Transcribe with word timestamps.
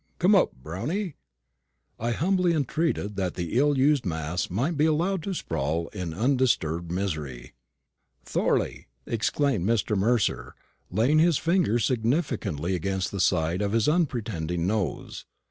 Coom 0.17 0.33
up, 0.33 0.51
Brownie!" 0.55 1.13
I 1.99 2.09
humbly 2.13 2.53
entreated 2.53 3.17
that 3.17 3.35
the 3.35 3.55
ill 3.59 3.77
used 3.77 4.03
mass 4.03 4.49
might 4.49 4.75
be 4.75 4.87
allowed 4.87 5.21
to 5.21 5.35
sprawl 5.35 5.89
in 5.89 6.11
undisturbed 6.11 6.91
misery. 6.91 7.53
"Thorley!" 8.25 8.87
exclaimed 9.05 9.69
Mr. 9.69 9.95
Mercer, 9.95 10.55
laying 10.89 11.19
his 11.19 11.37
finger 11.37 11.77
significantly 11.77 12.73
against 12.73 13.11
the 13.11 13.19
side 13.19 13.61
of 13.61 13.73
his 13.73 13.87
unpretending 13.87 14.65
nose. 14.65 15.27